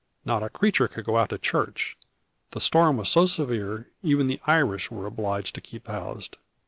[0.25, 1.95] Not a creature could go out to church,
[2.53, 6.37] the storm was so severe: even the Irish were obliged to keep housed.